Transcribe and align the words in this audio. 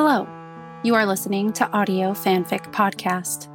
Hello, 0.00 0.28
you 0.84 0.94
are 0.94 1.04
listening 1.04 1.52
to 1.54 1.68
Audio 1.72 2.12
Fanfic 2.12 2.70
Podcast. 2.70 3.48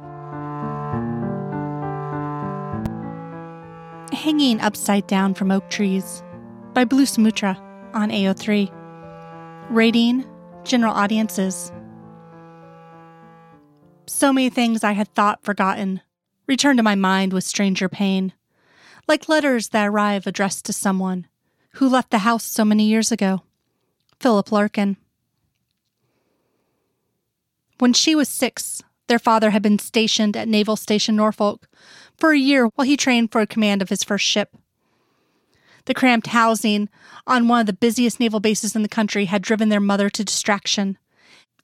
Hanging 4.12 4.60
Upside 4.60 5.06
Down 5.06 5.32
from 5.32 5.50
Oak 5.50 5.70
Trees 5.70 6.22
by 6.74 6.84
Blue 6.84 7.06
Samutra 7.06 7.58
on 7.94 8.10
AO3. 8.10 8.70
Rating 9.70 10.26
General 10.64 10.92
Audiences. 10.92 11.72
So 14.06 14.30
many 14.30 14.50
things 14.50 14.84
I 14.84 14.92
had 14.92 15.08
thought 15.14 15.42
forgotten 15.42 16.02
returned 16.46 16.76
to 16.76 16.82
my 16.82 16.94
mind 16.94 17.32
with 17.32 17.44
stranger 17.44 17.88
pain, 17.88 18.34
like 19.08 19.30
letters 19.30 19.70
that 19.70 19.88
arrive 19.88 20.26
addressed 20.26 20.66
to 20.66 20.74
someone 20.74 21.26
who 21.76 21.88
left 21.88 22.10
the 22.10 22.18
house 22.18 22.44
so 22.44 22.66
many 22.66 22.84
years 22.84 23.10
ago. 23.10 23.44
Philip 24.20 24.52
Larkin. 24.52 24.98
When 27.78 27.92
she 27.92 28.14
was 28.14 28.28
six, 28.28 28.82
their 29.08 29.18
father 29.18 29.50
had 29.50 29.62
been 29.62 29.78
stationed 29.78 30.36
at 30.36 30.48
Naval 30.48 30.76
Station 30.76 31.16
Norfolk 31.16 31.68
for 32.16 32.32
a 32.32 32.38
year 32.38 32.66
while 32.74 32.86
he 32.86 32.96
trained 32.96 33.32
for 33.32 33.44
command 33.46 33.82
of 33.82 33.88
his 33.88 34.04
first 34.04 34.24
ship. 34.24 34.56
The 35.86 35.94
cramped 35.94 36.28
housing 36.28 36.88
on 37.26 37.48
one 37.48 37.60
of 37.60 37.66
the 37.66 37.72
busiest 37.72 38.18
naval 38.18 38.40
bases 38.40 38.74
in 38.74 38.82
the 38.82 38.88
country 38.88 39.26
had 39.26 39.42
driven 39.42 39.68
their 39.68 39.80
mother 39.80 40.08
to 40.08 40.24
distraction. 40.24 40.98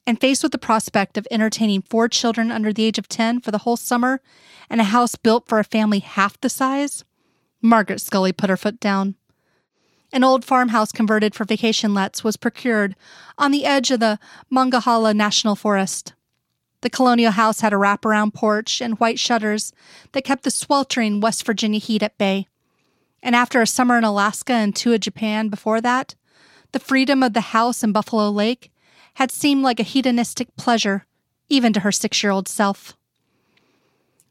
And 0.05 0.19
faced 0.19 0.43
with 0.43 0.51
the 0.51 0.57
prospect 0.57 1.17
of 1.17 1.27
entertaining 1.29 1.83
four 1.83 2.07
children 2.07 2.51
under 2.51 2.73
the 2.73 2.83
age 2.83 2.97
of 2.97 3.07
10 3.07 3.41
for 3.41 3.51
the 3.51 3.59
whole 3.59 3.77
summer 3.77 4.19
and 4.69 4.81
a 4.81 4.85
house 4.85 5.15
built 5.15 5.47
for 5.47 5.59
a 5.59 5.63
family 5.63 5.99
half 5.99 6.41
the 6.41 6.49
size, 6.49 7.03
Margaret 7.61 8.01
Scully 8.01 8.31
put 8.31 8.49
her 8.49 8.57
foot 8.57 8.79
down. 8.79 9.15
An 10.13 10.23
old 10.23 10.43
farmhouse 10.43 10.91
converted 10.91 11.33
for 11.33 11.45
vacation 11.45 11.93
lets 11.93 12.23
was 12.23 12.35
procured 12.35 12.95
on 13.37 13.51
the 13.51 13.65
edge 13.65 13.91
of 13.91 14.01
the 14.01 14.19
Monongahela 14.49 15.13
National 15.13 15.55
Forest. 15.55 16.13
The 16.81 16.89
colonial 16.89 17.31
house 17.31 17.61
had 17.61 17.73
a 17.73 17.77
wraparound 17.77 18.33
porch 18.33 18.81
and 18.81 18.99
white 18.99 19.19
shutters 19.19 19.71
that 20.11 20.23
kept 20.23 20.43
the 20.43 20.51
sweltering 20.51 21.21
West 21.21 21.45
Virginia 21.45 21.79
heat 21.79 22.03
at 22.03 22.17
bay. 22.17 22.47
And 23.23 23.35
after 23.35 23.61
a 23.61 23.67
summer 23.67 23.97
in 23.97 24.03
Alaska 24.03 24.53
and 24.53 24.75
two 24.75 24.91
in 24.91 24.99
Japan 24.99 25.47
before 25.47 25.79
that, 25.79 26.15
the 26.71 26.79
freedom 26.79 27.23
of 27.23 27.33
the 27.33 27.41
house 27.41 27.83
in 27.83 27.91
Buffalo 27.91 28.29
Lake 28.29 28.71
had 29.15 29.31
seemed 29.31 29.63
like 29.63 29.79
a 29.79 29.83
hedonistic 29.83 30.55
pleasure, 30.55 31.05
even 31.47 31.71
to 31.73 31.81
her 31.81 31.91
six 31.91 32.21
year 32.23 32.31
old 32.31 32.47
self. 32.47 32.97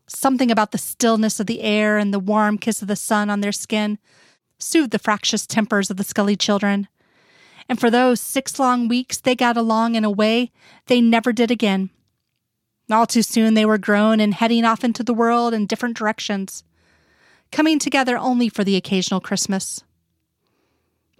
Something 0.06 0.50
about 0.50 0.72
the 0.72 0.78
stillness 0.78 1.38
of 1.38 1.46
the 1.46 1.60
air 1.60 1.96
and 1.96 2.12
the 2.12 2.18
warm 2.18 2.58
kiss 2.58 2.82
of 2.82 2.88
the 2.88 2.96
sun 2.96 3.30
on 3.30 3.40
their 3.40 3.52
skin 3.52 3.98
soothed 4.62 4.92
the 4.92 4.98
fractious 4.98 5.46
tempers 5.46 5.90
of 5.90 5.96
the 5.96 6.04
Scully 6.04 6.36
children. 6.36 6.88
And 7.68 7.78
for 7.78 7.90
those 7.90 8.20
six 8.20 8.58
long 8.58 8.88
weeks, 8.88 9.18
they 9.18 9.34
got 9.34 9.56
along 9.56 9.94
in 9.94 10.04
a 10.04 10.10
way 10.10 10.52
they 10.86 11.00
never 11.00 11.32
did 11.32 11.50
again. 11.50 11.90
All 12.90 13.06
too 13.06 13.22
soon, 13.22 13.54
they 13.54 13.64
were 13.64 13.78
grown 13.78 14.20
and 14.20 14.34
heading 14.34 14.64
off 14.64 14.82
into 14.82 15.04
the 15.04 15.14
world 15.14 15.54
in 15.54 15.66
different 15.66 15.96
directions, 15.96 16.64
coming 17.52 17.78
together 17.78 18.16
only 18.18 18.48
for 18.48 18.64
the 18.64 18.76
occasional 18.76 19.20
Christmas. 19.20 19.84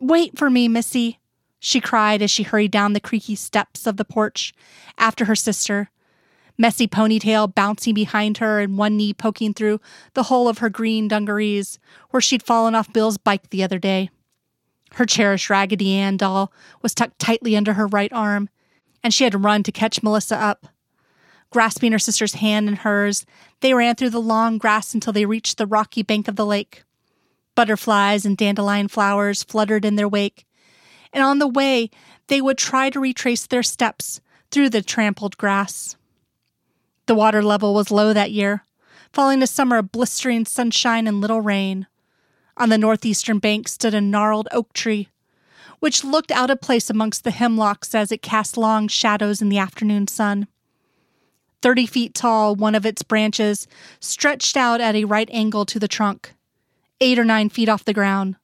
Wait 0.00 0.36
for 0.36 0.50
me, 0.50 0.66
Missy, 0.66 1.20
she 1.60 1.80
cried 1.80 2.22
as 2.22 2.30
she 2.30 2.42
hurried 2.42 2.70
down 2.70 2.94
the 2.94 3.00
creaky 3.00 3.36
steps 3.36 3.86
of 3.86 3.98
the 3.98 4.04
porch 4.04 4.52
after 4.98 5.27
her 5.27 5.36
sister, 5.36 5.91
messy 6.61 6.86
ponytail 6.86 7.53
bouncing 7.53 7.94
behind 7.94 8.39
her 8.39 8.61
and 8.61 8.77
one 8.77 8.97
knee 8.97 9.14
poking 9.14 9.55
through 9.55 9.80
the 10.12 10.25
hole 10.25 10.47
of 10.47 10.58
her 10.58 10.69
green 10.69 11.08
dungarees 11.08 11.78
where 12.11 12.20
she'd 12.20 12.42
fallen 12.42 12.75
off 12.75 12.92
Bill's 12.92 13.16
bike 13.16 13.48
the 13.48 13.64
other 13.64 13.78
day. 13.78 14.11
Her 14.92 15.06
cherished 15.06 15.48
Raggedy 15.48 15.94
Ann 15.94 16.19
doll 16.19 16.53
was 16.83 16.94
tucked 16.94 17.19
tightly 17.19 17.56
under 17.56 17.72
her 17.72 17.86
right 17.86 18.12
arm, 18.12 18.50
and 19.03 19.14
she 19.14 19.25
had 19.25 19.42
run 19.42 19.62
to 19.62 19.72
catch 19.72 20.03
Melissa 20.03 20.36
up. 20.36 20.66
Grasping 21.50 21.92
her 21.92 21.98
sister's 21.98 22.34
hand 22.34 22.69
in 22.69 22.77
hers, 22.77 23.25
they 23.61 23.72
ran 23.72 23.94
through 23.94 24.10
the 24.10 24.21
long 24.21 24.59
grass 24.59 24.92
until 24.92 25.12
they 25.12 25.25
reached 25.25 25.56
the 25.56 25.66
rocky 25.66 26.03
bank 26.03 26.28
of 26.28 26.37
the 26.37 26.47
lake. 26.47 26.84
Butterflies 27.54 28.27
and 28.27 28.37
dandelion 28.37 28.88
flowers 28.88 29.42
fluttered 29.42 29.84
in 29.84 29.97
their 29.97 30.09
wake, 30.09 30.47
and 31.12 31.25
on 31.25 31.38
the 31.38 31.48
way 31.48 31.91
they 32.28 32.41
would 32.41 32.59
try 32.59 32.91
to 32.91 33.00
retrace 33.00 33.47
their 33.47 33.62
steps 33.62 34.21
through 34.50 34.69
the 34.69 34.82
trampled 34.82 35.37
grass. 35.38 35.97
The 37.10 37.16
water 37.16 37.43
level 37.43 37.75
was 37.75 37.91
low 37.91 38.12
that 38.12 38.31
year, 38.31 38.65
following 39.12 39.43
a 39.43 39.47
summer 39.48 39.78
of 39.78 39.91
blistering 39.91 40.44
sunshine 40.44 41.09
and 41.09 41.21
little 41.21 41.41
rain. 41.41 41.88
On 42.56 42.69
the 42.69 42.78
northeastern 42.78 43.41
bank 43.41 43.66
stood 43.66 43.94
a 43.94 44.00
gnarled 44.00 44.47
oak 44.53 44.72
tree, 44.75 45.09
which 45.81 46.04
looked 46.04 46.31
out 46.31 46.50
of 46.50 46.60
place 46.60 46.88
amongst 46.88 47.25
the 47.25 47.32
hemlocks 47.32 47.97
as 47.97 48.12
it 48.12 48.22
cast 48.22 48.56
long 48.56 48.87
shadows 48.87 49.43
in 49.43 49.48
the 49.48 49.59
afternoon 49.59 50.06
sun. 50.06 50.47
Thirty 51.62 51.84
feet 51.84 52.15
tall, 52.15 52.54
one 52.54 52.76
of 52.76 52.87
its 52.87 53.03
branches 53.03 53.66
stretched 53.98 54.56
out 54.56 54.81
at 54.81 54.94
a 54.94 55.04
right 55.04 55.28
angle 55.32 55.66
to 55.66 55.81
the 55.81 55.88
trunk, 55.88 56.34
eight 57.00 57.19
or 57.19 57.25
nine 57.25 57.48
feet 57.48 57.69
off 57.69 57.84
the 57.84 57.92
ground. 57.92 58.37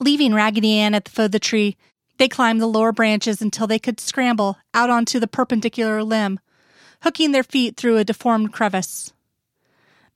Leaving 0.00 0.34
Raggedy 0.34 0.78
Ann 0.78 0.94
at 0.94 1.06
the 1.06 1.10
foot 1.10 1.24
of 1.24 1.32
the 1.32 1.38
tree, 1.38 1.78
they 2.18 2.28
climbed 2.28 2.60
the 2.60 2.66
lower 2.66 2.92
branches 2.92 3.40
until 3.40 3.66
they 3.66 3.78
could 3.78 4.00
scramble 4.00 4.58
out 4.74 4.90
onto 4.90 5.18
the 5.18 5.26
perpendicular 5.26 6.04
limb 6.04 6.40
hooking 7.06 7.30
their 7.30 7.44
feet 7.44 7.76
through 7.76 7.98
a 7.98 8.04
deformed 8.04 8.52
crevice. 8.52 9.12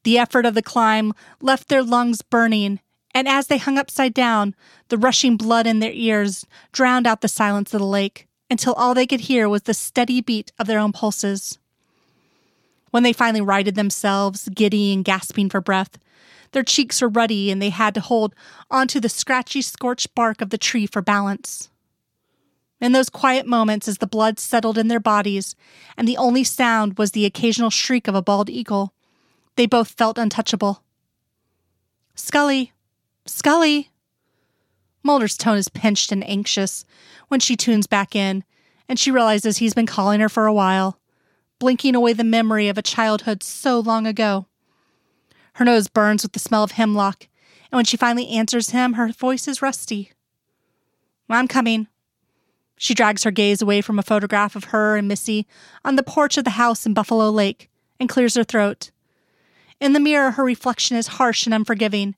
The 0.03 0.19
effort 0.19 0.45
of 0.45 0.55
the 0.55 0.61
climb 0.61 1.13
left 1.41 1.69
their 1.69 1.85
lungs 1.85 2.21
burning, 2.21 2.81
and 3.15 3.29
as 3.29 3.47
they 3.47 3.59
hung 3.59 3.79
upside 3.79 4.13
down, 4.13 4.57
the 4.89 4.99
rushing 4.99 5.37
blood 5.37 5.69
in 5.69 5.79
their 5.79 5.93
ears 5.93 6.45
drowned 6.73 7.07
out 7.07 7.21
the 7.21 7.29
silence 7.29 7.73
of 7.73 7.79
the 7.79 7.87
lake 7.87 8.27
until 8.51 8.73
all 8.73 8.93
they 8.93 9.07
could 9.07 9.21
hear 9.21 9.49
was 9.49 9.63
the 9.63 9.73
steady 9.73 10.21
beat 10.21 10.51
of 10.59 10.67
their 10.67 10.81
own 10.81 10.91
pulses. 10.91 11.61
When 12.91 13.05
they 13.05 13.13
finally 13.13 13.41
righted 13.41 13.77
themselves, 13.77 14.49
giddy 14.49 14.93
and 14.93 15.05
gasping 15.05 15.49
for 15.49 15.61
breath, 15.61 15.97
their 16.51 16.65
cheeks 16.65 17.01
were 17.01 17.09
ruddy 17.09 17.53
and 17.53 17.63
they 17.63 17.71
had 17.71 17.95
to 17.95 18.01
hold 18.01 18.35
onto 18.69 18.99
the 18.99 19.09
scratchy, 19.09 19.63
scorched 19.63 20.13
bark 20.17 20.41
of 20.41 20.51
the 20.51 20.59
tree 20.59 20.89
for 20.89 21.03
balance. 21.03 21.70
In 22.81 22.93
those 22.93 23.11
quiet 23.11 23.47
moments, 23.47 23.89
as 23.89 23.99
the 23.99 24.07
blood 24.07 24.39
settled 24.39 24.79
in 24.79 24.89
their 24.89 25.01
bodies 25.01 25.55
and 25.97 26.09
the 26.09 26.17
only 26.17 26.45
sound 26.45 26.97
was 26.97 27.13
the 27.13 27.27
occasional 27.27 27.71
shriek 27.71 28.09
of 28.09 28.15
a 28.15 28.23
bald 28.23 28.49
eagle, 28.49 28.95
they 29.57 29.67
both 29.67 29.91
felt 29.91 30.17
untouchable. 30.17 30.83
Scully! 32.15 32.73
Scully! 33.27 33.91
Mulder's 35.03 35.37
tone 35.37 35.59
is 35.59 35.69
pinched 35.69 36.13
and 36.13 36.27
anxious 36.29 36.85
when 37.29 37.41
she 37.41 37.57
tunes 37.57 37.87
back 37.87 38.17
in, 38.17 38.45
and 38.89 38.99
she 38.99 39.11
realizes 39.11 39.59
he's 39.59 39.75
been 39.75 39.87
calling 39.87 40.21
her 40.21 40.29
for 40.29 40.47
a 40.47 40.53
while, 40.53 40.99
blinking 41.59 41.95
away 41.95 42.13
the 42.13 42.25
memory 42.25 42.69
of 42.69 42.79
a 42.79 42.83
childhood 42.83 43.43
so 43.43 43.79
long 43.79 44.07
ago. 44.07 44.47
Her 45.55 45.65
nose 45.65 45.89
burns 45.89 46.23
with 46.23 46.33
the 46.33 46.39
smell 46.39 46.63
of 46.63 46.73
hemlock, 46.73 47.29
and 47.71 47.79
when 47.79 47.85
she 47.85 47.97
finally 47.97 48.29
answers 48.29 48.71
him, 48.71 48.95
her 48.95 49.09
voice 49.09 49.47
is 49.47 49.63
rusty. 49.63 50.13
I'm 51.29 51.47
coming, 51.47 51.87
she 52.83 52.95
drags 52.95 53.25
her 53.25 53.31
gaze 53.31 53.61
away 53.61 53.83
from 53.83 53.99
a 53.99 54.03
photograph 54.03 54.57
of 54.57 54.65
her 54.65 54.97
and 54.97 55.07
Missy 55.07 55.47
on 55.85 55.97
the 55.97 56.03
porch 56.03 56.39
of 56.39 56.45
the 56.45 56.51
house 56.53 56.87
in 56.87 56.95
Buffalo 56.95 57.29
Lake 57.29 57.69
and 58.01 58.09
clears 58.09 58.37
her 58.37 58.43
throat. 58.43 58.91
In 59.81 59.93
the 59.93 60.01
mirror, 60.01 60.31
her 60.31 60.43
reflection 60.43 60.97
is 60.97 61.19
harsh 61.19 61.45
and 61.45 61.53
unforgiving, 61.53 62.17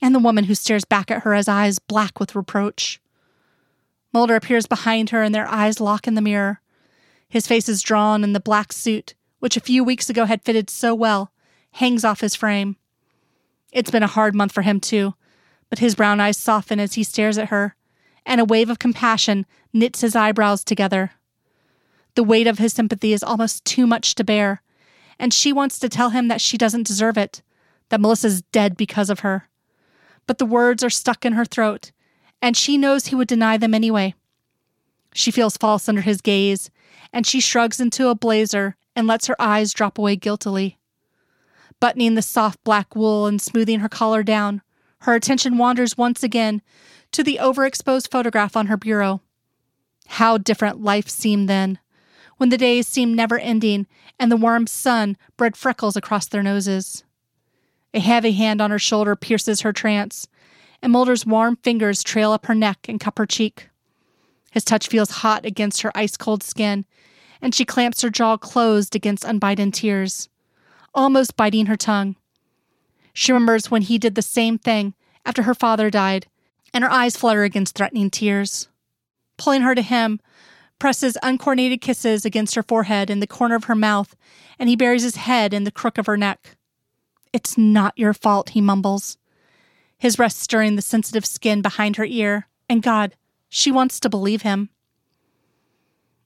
and 0.00 0.14
the 0.14 0.18
woman 0.18 0.44
who 0.44 0.54
stares 0.54 0.86
back 0.86 1.10
at 1.10 1.24
her 1.24 1.34
has 1.34 1.46
eyes 1.46 1.78
black 1.78 2.18
with 2.18 2.34
reproach. 2.34 3.02
Mulder 4.14 4.34
appears 4.34 4.66
behind 4.66 5.10
her, 5.10 5.22
and 5.22 5.34
their 5.34 5.46
eyes 5.46 5.78
lock 5.78 6.08
in 6.08 6.14
the 6.14 6.22
mirror. 6.22 6.62
His 7.28 7.46
face 7.46 7.68
is 7.68 7.82
drawn, 7.82 8.24
and 8.24 8.34
the 8.34 8.40
black 8.40 8.72
suit, 8.72 9.14
which 9.40 9.58
a 9.58 9.60
few 9.60 9.84
weeks 9.84 10.08
ago 10.08 10.24
had 10.24 10.42
fitted 10.42 10.70
so 10.70 10.94
well, 10.94 11.32
hangs 11.72 12.02
off 12.02 12.22
his 12.22 12.34
frame. 12.34 12.76
It's 13.72 13.90
been 13.90 14.02
a 14.02 14.06
hard 14.06 14.34
month 14.34 14.52
for 14.52 14.62
him, 14.62 14.80
too, 14.80 15.16
but 15.68 15.80
his 15.80 15.94
brown 15.94 16.18
eyes 16.18 16.38
soften 16.38 16.80
as 16.80 16.94
he 16.94 17.04
stares 17.04 17.36
at 17.36 17.50
her, 17.50 17.76
and 18.24 18.40
a 18.40 18.44
wave 18.44 18.70
of 18.70 18.78
compassion 18.78 19.46
knits 19.72 20.00
his 20.00 20.16
eyebrows 20.16 20.64
together. 20.64 21.12
The 22.14 22.22
weight 22.22 22.46
of 22.46 22.58
his 22.58 22.72
sympathy 22.72 23.12
is 23.12 23.22
almost 23.22 23.64
too 23.64 23.86
much 23.86 24.14
to 24.16 24.24
bear, 24.24 24.62
and 25.18 25.32
she 25.32 25.52
wants 25.52 25.78
to 25.78 25.88
tell 25.88 26.10
him 26.10 26.28
that 26.28 26.40
she 26.40 26.58
doesn't 26.58 26.86
deserve 26.86 27.16
it, 27.16 27.42
that 27.88 28.00
Melissa's 28.00 28.42
dead 28.52 28.76
because 28.76 29.10
of 29.10 29.20
her. 29.20 29.48
But 30.26 30.38
the 30.38 30.46
words 30.46 30.84
are 30.84 30.90
stuck 30.90 31.24
in 31.24 31.32
her 31.32 31.44
throat, 31.44 31.90
and 32.40 32.56
she 32.56 32.76
knows 32.76 33.06
he 33.06 33.14
would 33.14 33.28
deny 33.28 33.56
them 33.56 33.74
anyway. 33.74 34.14
She 35.14 35.30
feels 35.30 35.56
false 35.56 35.88
under 35.88 36.02
his 36.02 36.20
gaze, 36.20 36.70
and 37.12 37.26
she 37.26 37.40
shrugs 37.40 37.80
into 37.80 38.08
a 38.08 38.14
blazer 38.14 38.76
and 38.94 39.06
lets 39.06 39.26
her 39.26 39.40
eyes 39.40 39.72
drop 39.72 39.98
away 39.98 40.16
guiltily. 40.16 40.78
Buttoning 41.80 42.14
the 42.14 42.22
soft 42.22 42.62
black 42.64 42.94
wool 42.94 43.26
and 43.26 43.40
smoothing 43.40 43.80
her 43.80 43.88
collar 43.88 44.22
down, 44.22 44.62
her 45.00 45.14
attention 45.14 45.58
wanders 45.58 45.98
once 45.98 46.22
again 46.22 46.62
to 47.12 47.22
the 47.22 47.38
overexposed 47.40 48.10
photograph 48.10 48.56
on 48.56 48.66
her 48.66 48.76
bureau. 48.76 49.20
How 50.06 50.38
different 50.38 50.82
life 50.82 51.08
seemed 51.08 51.48
then, 51.48 51.78
when 52.38 52.48
the 52.48 52.58
days 52.58 52.88
seemed 52.88 53.14
never 53.14 53.38
ending 53.38 53.86
and 54.18 54.30
the 54.30 54.36
warm 54.36 54.66
sun 54.66 55.16
bred 55.36 55.56
freckles 55.56 55.96
across 55.96 56.26
their 56.26 56.42
noses. 56.42 57.04
A 57.94 58.00
heavy 58.00 58.32
hand 58.32 58.60
on 58.60 58.70
her 58.70 58.78
shoulder 58.78 59.14
pierces 59.14 59.60
her 59.60 59.72
trance, 59.72 60.26
and 60.82 60.92
Mulder's 60.92 61.26
warm 61.26 61.56
fingers 61.56 62.02
trail 62.02 62.32
up 62.32 62.46
her 62.46 62.54
neck 62.54 62.86
and 62.88 62.98
cup 62.98 63.18
her 63.18 63.26
cheek. 63.26 63.68
His 64.50 64.64
touch 64.64 64.88
feels 64.88 65.10
hot 65.10 65.46
against 65.46 65.82
her 65.82 65.92
ice 65.94 66.16
cold 66.16 66.42
skin, 66.42 66.84
and 67.40 67.54
she 67.54 67.64
clamps 67.64 68.02
her 68.02 68.10
jaw 68.10 68.36
closed 68.36 68.96
against 68.96 69.24
unbidden 69.24 69.72
tears, 69.72 70.28
almost 70.94 71.36
biting 71.36 71.66
her 71.66 71.76
tongue. 71.76 72.16
She 73.12 73.32
remembers 73.32 73.70
when 73.70 73.82
he 73.82 73.98
did 73.98 74.14
the 74.14 74.22
same 74.22 74.58
thing 74.58 74.94
after 75.24 75.42
her 75.42 75.54
father 75.54 75.90
died, 75.90 76.26
and 76.74 76.84
her 76.84 76.90
eyes 76.90 77.16
flutter 77.16 77.42
against 77.42 77.74
threatening 77.74 78.10
tears. 78.10 78.68
Pulling 79.36 79.62
her 79.62 79.74
to 79.74 79.82
him, 79.82 80.20
presses 80.78 81.16
uncoordinated 81.22 81.80
kisses 81.80 82.24
against 82.24 82.54
her 82.54 82.62
forehead 82.62 83.08
and 83.08 83.22
the 83.22 83.26
corner 83.26 83.54
of 83.54 83.64
her 83.64 83.74
mouth, 83.74 84.16
and 84.58 84.68
he 84.68 84.76
buries 84.76 85.02
his 85.02 85.16
head 85.16 85.54
in 85.54 85.64
the 85.64 85.70
crook 85.70 85.98
of 85.98 86.06
her 86.06 86.16
neck. 86.16 86.56
It's 87.32 87.56
not 87.56 87.96
your 87.96 88.12
fault, 88.12 88.50
he 88.50 88.60
mumbles, 88.60 89.16
his 89.96 90.16
breath 90.16 90.32
stirring 90.32 90.76
the 90.76 90.82
sensitive 90.82 91.24
skin 91.24 91.62
behind 91.62 91.96
her 91.96 92.04
ear. 92.04 92.48
And 92.68 92.82
God, 92.82 93.14
she 93.48 93.70
wants 93.70 94.00
to 94.00 94.08
believe 94.08 94.42
him. 94.42 94.70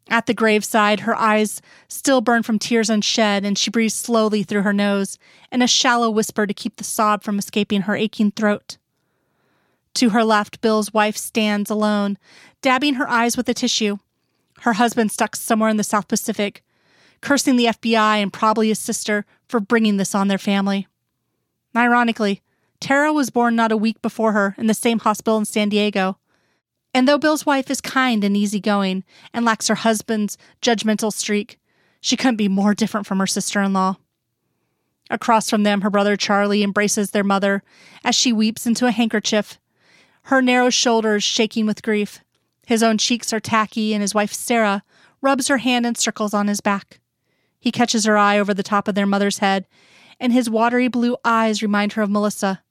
At 0.08 0.26
the 0.26 0.34
graveside, 0.34 1.00
her 1.00 1.16
eyes 1.16 1.60
still 1.88 2.20
burn 2.20 2.44
from 2.44 2.58
tears 2.58 2.88
unshed, 2.88 3.44
and 3.44 3.58
she 3.58 3.70
breathes 3.70 3.94
slowly 3.94 4.44
through 4.44 4.62
her 4.62 4.72
nose 4.72 5.19
in 5.50 5.62
a 5.62 5.66
shallow 5.66 6.08
whisper 6.08 6.46
to 6.46 6.54
keep 6.54 6.76
the 6.76 6.84
sob 6.84 7.25
from 7.25 7.38
escaping 7.38 7.82
her 7.82 7.96
aching 7.96 8.31
throat. 8.31 8.78
To 9.96 10.10
her 10.10 10.25
left, 10.25 10.60
Bill's 10.60 10.93
wife 10.93 11.16
stands 11.16 11.70
alone, 11.70 12.19
dabbing 12.60 12.94
her 12.94 13.08
eyes 13.08 13.37
with 13.37 13.48
a 13.48 13.54
tissue 13.54 13.96
her 14.60 14.75
husband 14.75 15.12
stuck 15.12 15.37
somewhere 15.37 15.69
in 15.69 15.76
the 15.76 15.84
South 15.84 16.08
Pacific, 16.08 16.62
cursing 17.20 17.56
the 17.56 17.66
FBI 17.66 18.22
and 18.22 18.32
probably 18.32 18.69
his 18.69 18.78
sister 18.78 19.26
for 19.48 19.60
bringing 19.60 19.96
this 19.96 20.14
on 20.14 20.28
their 20.28 20.38
family. 20.38 20.87
Ironically, 21.76 22.43
Tara 22.81 23.12
was 23.12 23.31
born 23.31 23.56
not 23.56 23.72
a 23.72 23.76
week 23.76 24.00
before 24.02 24.32
her 24.32 24.54
in 24.58 24.66
the 24.66 24.75
same 24.75 24.98
hospital 25.00 25.38
in 25.38 25.44
San 25.44 25.69
Diego. 25.69 26.19
And 26.94 27.06
though 27.06 27.19
Bill's 27.19 27.44
wife 27.44 27.70
is 27.70 27.81
kind 27.81 28.25
and 28.25 28.37
easygoing 28.37 29.04
and 29.34 29.44
lacks 29.44 29.69
her 29.69 29.75
husband's 29.75 30.38
judgmental 30.62 31.12
streak, 31.12 31.58
she 32.00 32.16
couldn't 32.16 32.37
be 32.37 32.49
more 32.49 32.75
different 32.75 33.06
from 33.06 33.19
her 33.19 33.26
sister 33.26 33.60
in 33.60 33.72
law. 33.72 33.96
Across 35.10 35.50
from 35.50 35.62
them, 35.62 35.82
her 35.82 35.90
brother 35.90 36.16
Charlie 36.16 36.62
embraces 36.62 37.10
their 37.10 37.25
mother 37.25 37.62
as 38.04 38.14
she 38.14 38.32
weeps 38.32 38.66
into 38.66 38.87
a 38.87 38.90
handkerchief, 38.90 39.58
her 40.26 40.43
narrow 40.43 40.70
shoulders 40.70 41.23
shaking 41.23 41.67
with 41.67 41.82
grief. 41.82 42.20
His 42.67 42.82
own 42.82 42.99
cheeks 42.99 43.32
are 43.32 43.38
tacky, 43.38 43.94
and 43.94 44.02
his 44.02 44.14
wife, 44.14 44.32
Sarah, 44.32 44.82
rubs 45.20 45.46
her 45.46 45.58
hand 45.58 45.87
in 45.87 45.94
circles 45.94 46.34
on 46.34 46.49
his 46.49 46.61
back. 46.61 46.99
He 47.61 47.70
catches 47.70 48.05
her 48.05 48.19
eye 48.19 48.38
over 48.38 48.52
the 48.52 48.64
top 48.64 48.88
of 48.88 48.96
their 48.96 49.06
mother's 49.06 49.38
head, 49.38 49.67
and 50.19 50.32
his 50.32 50.50
watery 50.50 50.88
blue 50.88 51.17
eyes 51.25 51.62
remind 51.62 51.93
her 51.93 52.02
of 52.02 52.11
Melissa. 52.11 52.62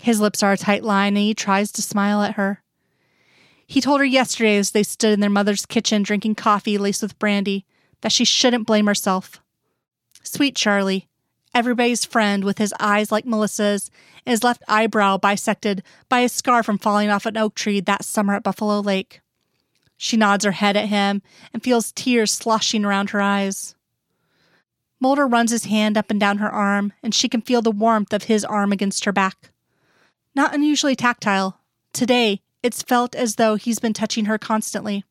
His 0.00 0.20
lips 0.20 0.42
are 0.42 0.52
a 0.52 0.56
tight 0.56 0.82
line, 0.82 1.16
and 1.16 1.24
he 1.24 1.34
tries 1.34 1.70
to 1.72 1.82
smile 1.82 2.22
at 2.22 2.34
her. 2.34 2.62
He 3.68 3.80
told 3.80 4.00
her 4.00 4.04
yesterday 4.04 4.56
as 4.56 4.72
they 4.72 4.82
stood 4.82 5.12
in 5.12 5.20
their 5.20 5.30
mother's 5.30 5.66
kitchen 5.66 6.02
drinking 6.02 6.34
coffee 6.34 6.76
laced 6.76 7.02
with 7.02 7.18
brandy 7.20 7.66
that 8.00 8.10
she 8.10 8.24
shouldn't 8.24 8.66
blame 8.66 8.88
herself. 8.88 9.40
Sweet 10.24 10.56
Charlie, 10.56 11.08
everybody's 11.54 12.04
friend 12.04 12.44
with 12.44 12.58
his 12.58 12.74
eyes 12.78 13.10
like 13.10 13.26
Melissa's 13.26 13.90
and 14.24 14.32
his 14.32 14.44
left 14.44 14.62
eyebrow 14.68 15.16
bisected 15.16 15.82
by 16.08 16.20
a 16.20 16.28
scar 16.28 16.62
from 16.62 16.78
falling 16.78 17.10
off 17.10 17.26
an 17.26 17.36
oak 17.36 17.54
tree 17.54 17.80
that 17.80 18.04
summer 18.04 18.34
at 18.34 18.42
Buffalo 18.42 18.80
Lake. 18.80 19.20
She 19.96 20.16
nods 20.16 20.44
her 20.44 20.52
head 20.52 20.76
at 20.76 20.88
him 20.88 21.22
and 21.52 21.62
feels 21.62 21.92
tears 21.92 22.32
sloshing 22.32 22.84
around 22.84 23.10
her 23.10 23.20
eyes. 23.20 23.74
Mulder 25.00 25.26
runs 25.26 25.50
his 25.50 25.64
hand 25.64 25.96
up 25.96 26.10
and 26.10 26.20
down 26.20 26.38
her 26.38 26.50
arm, 26.50 26.92
and 27.02 27.14
she 27.14 27.28
can 27.28 27.40
feel 27.40 27.62
the 27.62 27.70
warmth 27.70 28.12
of 28.12 28.24
his 28.24 28.44
arm 28.44 28.70
against 28.70 29.04
her 29.06 29.12
back. 29.12 29.50
Not 30.34 30.54
unusually 30.54 30.94
tactile. 30.94 31.58
Today, 31.92 32.42
it's 32.62 32.82
felt 32.82 33.14
as 33.14 33.36
though 33.36 33.56
he's 33.56 33.78
been 33.78 33.94
touching 33.94 34.26
her 34.26 34.38
constantly. 34.38 35.04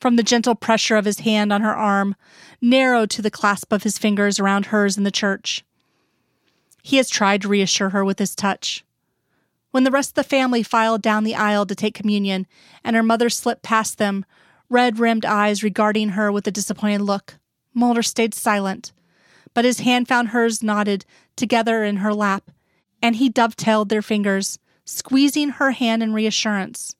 From 0.00 0.14
the 0.14 0.22
gentle 0.22 0.54
pressure 0.54 0.96
of 0.96 1.04
his 1.04 1.20
hand 1.20 1.52
on 1.52 1.62
her 1.62 1.74
arm, 1.74 2.14
narrowed 2.60 3.10
to 3.10 3.22
the 3.22 3.30
clasp 3.30 3.72
of 3.72 3.82
his 3.82 3.98
fingers 3.98 4.38
around 4.38 4.66
hers 4.66 4.96
in 4.96 5.02
the 5.02 5.10
church. 5.10 5.64
He 6.82 6.98
has 6.98 7.10
tried 7.10 7.42
to 7.42 7.48
reassure 7.48 7.90
her 7.90 8.04
with 8.04 8.20
his 8.20 8.36
touch. 8.36 8.84
When 9.72 9.84
the 9.84 9.90
rest 9.90 10.10
of 10.10 10.14
the 10.14 10.24
family 10.24 10.62
filed 10.62 11.02
down 11.02 11.24
the 11.24 11.34
aisle 11.34 11.66
to 11.66 11.74
take 11.74 11.94
communion, 11.94 12.46
and 12.84 12.94
her 12.94 13.02
mother 13.02 13.28
slipped 13.28 13.62
past 13.62 13.98
them, 13.98 14.24
red 14.70 14.98
rimmed 15.00 15.24
eyes 15.24 15.64
regarding 15.64 16.10
her 16.10 16.30
with 16.30 16.46
a 16.46 16.52
disappointed 16.52 17.02
look, 17.02 17.34
Mulder 17.74 18.02
stayed 18.02 18.34
silent, 18.34 18.92
but 19.52 19.64
his 19.64 19.80
hand 19.80 20.06
found 20.06 20.28
hers 20.28 20.62
knotted 20.62 21.04
together 21.36 21.82
in 21.84 21.96
her 21.96 22.14
lap, 22.14 22.50
and 23.02 23.16
he 23.16 23.28
dovetailed 23.28 23.88
their 23.88 24.02
fingers, 24.02 24.58
squeezing 24.84 25.50
her 25.50 25.72
hand 25.72 26.02
in 26.02 26.14
reassurance. 26.14 26.94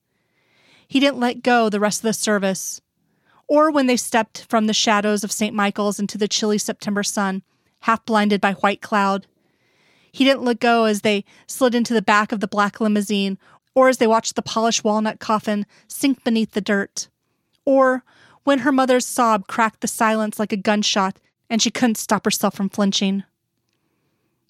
He 0.86 1.00
didn't 1.00 1.20
let 1.20 1.42
go 1.42 1.68
the 1.68 1.80
rest 1.80 2.00
of 2.00 2.04
the 2.04 2.12
service, 2.12 2.80
or 3.48 3.70
when 3.70 3.86
they 3.86 3.96
stepped 3.96 4.46
from 4.48 4.66
the 4.66 4.74
shadows 4.74 5.24
of 5.24 5.32
St. 5.32 5.54
Michael's 5.54 5.98
into 5.98 6.18
the 6.18 6.28
chilly 6.28 6.58
September 6.58 7.02
sun, 7.02 7.42
half 7.80 8.04
blinded 8.04 8.40
by 8.40 8.52
white 8.52 8.82
cloud. 8.82 9.26
He 10.12 10.24
didn't 10.24 10.44
let 10.44 10.60
go 10.60 10.84
as 10.84 11.00
they 11.00 11.24
slid 11.46 11.74
into 11.74 11.94
the 11.94 12.02
back 12.02 12.30
of 12.30 12.40
the 12.40 12.46
black 12.46 12.80
limousine, 12.80 13.38
or 13.74 13.88
as 13.88 13.98
they 13.98 14.06
watched 14.06 14.36
the 14.36 14.42
polished 14.42 14.84
walnut 14.84 15.18
coffin 15.18 15.66
sink 15.86 16.22
beneath 16.24 16.52
the 16.52 16.60
dirt, 16.60 17.08
or 17.64 18.04
when 18.44 18.60
her 18.60 18.72
mother's 18.72 19.06
sob 19.06 19.46
cracked 19.46 19.80
the 19.80 19.88
silence 19.88 20.38
like 20.38 20.52
a 20.52 20.56
gunshot 20.56 21.18
and 21.50 21.62
she 21.62 21.70
couldn't 21.70 21.96
stop 21.96 22.24
herself 22.24 22.54
from 22.54 22.68
flinching. 22.68 23.24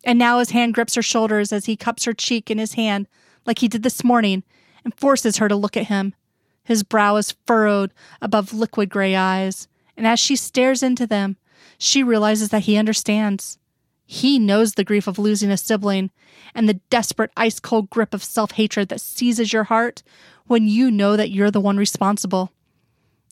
And 0.04 0.18
now 0.18 0.38
his 0.38 0.50
hand 0.50 0.74
grips 0.74 0.94
her 0.94 1.02
shoulders 1.02 1.52
as 1.52 1.66
he 1.66 1.76
cups 1.76 2.04
her 2.04 2.14
cheek 2.14 2.50
in 2.50 2.58
his 2.58 2.74
hand 2.74 3.08
like 3.46 3.58
he 3.58 3.68
did 3.68 3.82
this 3.82 4.04
morning 4.04 4.44
and 4.84 4.94
forces 4.94 5.38
her 5.38 5.48
to 5.48 5.56
look 5.56 5.76
at 5.76 5.86
him. 5.86 6.14
His 6.68 6.82
brow 6.82 7.16
is 7.16 7.34
furrowed 7.46 7.94
above 8.20 8.52
liquid 8.52 8.90
gray 8.90 9.16
eyes, 9.16 9.68
and 9.96 10.06
as 10.06 10.20
she 10.20 10.36
stares 10.36 10.82
into 10.82 11.06
them, 11.06 11.38
she 11.78 12.02
realizes 12.02 12.50
that 12.50 12.64
he 12.64 12.76
understands. 12.76 13.56
He 14.04 14.38
knows 14.38 14.74
the 14.74 14.84
grief 14.84 15.06
of 15.06 15.18
losing 15.18 15.50
a 15.50 15.56
sibling 15.56 16.10
and 16.54 16.68
the 16.68 16.80
desperate 16.90 17.30
ice 17.38 17.58
cold 17.58 17.88
grip 17.88 18.12
of 18.12 18.22
self 18.22 18.50
hatred 18.50 18.90
that 18.90 19.00
seizes 19.00 19.50
your 19.50 19.64
heart 19.64 20.02
when 20.46 20.68
you 20.68 20.90
know 20.90 21.16
that 21.16 21.30
you're 21.30 21.50
the 21.50 21.58
one 21.58 21.78
responsible. 21.78 22.52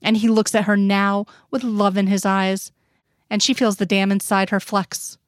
And 0.02 0.16
he 0.16 0.28
looks 0.30 0.54
at 0.54 0.64
her 0.64 0.76
now 0.78 1.26
with 1.50 1.62
love 1.62 1.98
in 1.98 2.06
his 2.06 2.24
eyes, 2.24 2.72
and 3.28 3.42
she 3.42 3.52
feels 3.52 3.76
the 3.76 3.84
dam 3.84 4.10
inside 4.10 4.48
her 4.48 4.60
flex. 4.60 5.18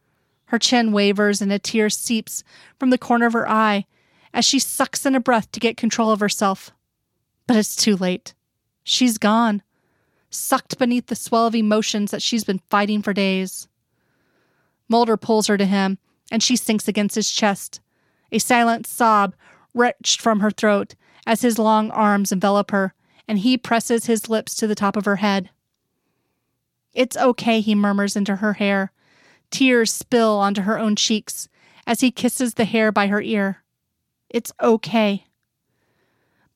Her 0.46 0.58
chin 0.58 0.92
wavers 0.92 1.42
and 1.42 1.52
a 1.52 1.58
tear 1.58 1.90
seeps 1.90 2.42
from 2.78 2.88
the 2.88 2.96
corner 2.96 3.26
of 3.26 3.34
her 3.34 3.46
eye 3.46 3.84
as 4.32 4.46
she 4.46 4.58
sucks 4.58 5.04
in 5.04 5.14
a 5.14 5.20
breath 5.20 5.52
to 5.52 5.60
get 5.60 5.76
control 5.76 6.10
of 6.10 6.20
herself. 6.20 6.72
But 7.48 7.56
it's 7.56 7.74
too 7.74 7.96
late. 7.96 8.34
She's 8.84 9.18
gone, 9.18 9.62
sucked 10.30 10.78
beneath 10.78 11.06
the 11.06 11.16
swell 11.16 11.46
of 11.46 11.54
emotions 11.54 12.10
that 12.12 12.22
she's 12.22 12.44
been 12.44 12.60
fighting 12.70 13.02
for 13.02 13.12
days. 13.12 13.66
Mulder 14.88 15.16
pulls 15.16 15.46
her 15.48 15.56
to 15.56 15.64
him, 15.64 15.98
and 16.30 16.42
she 16.42 16.56
sinks 16.56 16.86
against 16.86 17.16
his 17.16 17.30
chest. 17.30 17.80
A 18.30 18.38
silent 18.38 18.86
sob 18.86 19.34
wrenched 19.74 20.20
from 20.20 20.40
her 20.40 20.50
throat 20.50 20.94
as 21.26 21.40
his 21.40 21.58
long 21.58 21.90
arms 21.90 22.32
envelop 22.32 22.70
her, 22.70 22.94
and 23.26 23.38
he 23.38 23.56
presses 23.56 24.06
his 24.06 24.28
lips 24.28 24.54
to 24.56 24.66
the 24.66 24.74
top 24.74 24.94
of 24.94 25.06
her 25.06 25.16
head. 25.16 25.48
It's 26.92 27.16
okay, 27.16 27.60
he 27.60 27.74
murmurs 27.74 28.14
into 28.14 28.36
her 28.36 28.54
hair. 28.54 28.92
Tears 29.50 29.90
spill 29.90 30.38
onto 30.38 30.62
her 30.62 30.78
own 30.78 30.96
cheeks 30.96 31.48
as 31.86 32.00
he 32.00 32.10
kisses 32.10 32.54
the 32.54 32.66
hair 32.66 32.92
by 32.92 33.06
her 33.06 33.22
ear. 33.22 33.62
It's 34.28 34.52
okay. 34.60 35.24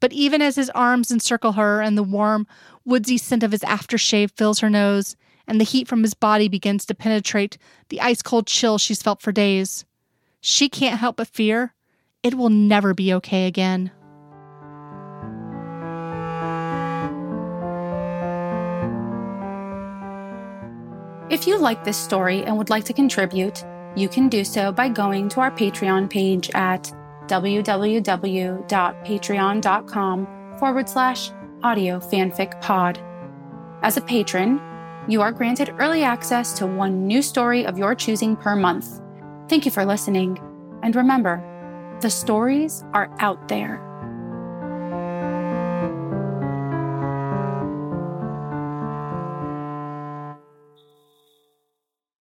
But 0.02 0.12
even 0.12 0.42
as 0.42 0.56
his 0.56 0.68
arms 0.70 1.12
encircle 1.12 1.52
her 1.52 1.80
and 1.80 1.96
the 1.96 2.02
warm, 2.02 2.48
woodsy 2.84 3.16
scent 3.16 3.44
of 3.44 3.52
his 3.52 3.60
aftershave 3.60 4.32
fills 4.32 4.58
her 4.58 4.68
nose, 4.68 5.14
and 5.46 5.60
the 5.60 5.64
heat 5.64 5.86
from 5.86 6.02
his 6.02 6.12
body 6.12 6.48
begins 6.48 6.84
to 6.86 6.94
penetrate 6.96 7.56
the 7.88 8.00
ice 8.00 8.20
cold 8.20 8.48
chill 8.48 8.78
she's 8.78 9.00
felt 9.00 9.22
for 9.22 9.30
days. 9.30 9.84
She 10.40 10.68
can't 10.68 10.98
help 10.98 11.18
but 11.18 11.28
fear 11.28 11.74
it 12.24 12.34
will 12.34 12.48
never 12.48 12.94
be 12.94 13.14
okay 13.14 13.46
again. 13.46 13.92
If 21.30 21.46
you 21.46 21.58
like 21.58 21.84
this 21.84 21.96
story 21.96 22.42
and 22.42 22.58
would 22.58 22.70
like 22.70 22.84
to 22.86 22.92
contribute, 22.92 23.64
you 23.94 24.08
can 24.08 24.28
do 24.28 24.42
so 24.42 24.72
by 24.72 24.88
going 24.88 25.28
to 25.28 25.40
our 25.40 25.52
Patreon 25.52 26.10
page 26.10 26.50
at 26.54 26.92
www.patreon.com 27.32 30.26
forward 30.58 30.88
slash 30.88 31.30
audio 31.62 31.98
fanfic 31.98 32.60
pod. 32.60 32.98
As 33.82 33.96
a 33.96 34.02
patron, 34.02 34.60
you 35.08 35.22
are 35.22 35.32
granted 35.32 35.74
early 35.78 36.02
access 36.02 36.52
to 36.58 36.66
one 36.66 37.06
new 37.06 37.22
story 37.22 37.64
of 37.64 37.78
your 37.78 37.94
choosing 37.94 38.36
per 38.36 38.54
month. 38.54 39.00
Thank 39.48 39.64
you 39.64 39.70
for 39.70 39.86
listening. 39.86 40.38
And 40.82 40.94
remember, 40.94 41.42
the 42.02 42.10
stories 42.10 42.84
are 42.92 43.10
out 43.18 43.48
there. 43.48 43.91